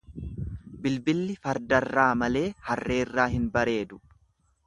[0.85, 4.01] Bilbilli fardarraa malee harreerraa hin bareedu.